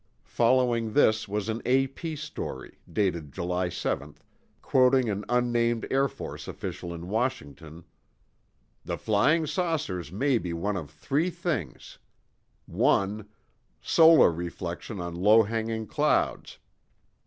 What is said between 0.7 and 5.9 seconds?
this was an A.P. story, dated July 7, quoting an unnamed